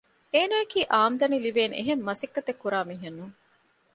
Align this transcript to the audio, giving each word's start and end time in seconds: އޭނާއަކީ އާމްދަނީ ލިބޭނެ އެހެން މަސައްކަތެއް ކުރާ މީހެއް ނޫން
އޭނާއަކީ 0.33 0.79
އާމްދަނީ 0.93 1.37
ލިބޭނެ 1.45 1.75
އެހެން 1.77 2.03
މަސައްކަތެއް 2.07 2.61
ކުރާ 2.63 2.79
މީހެއް 2.89 3.17
ނޫން 3.19 3.35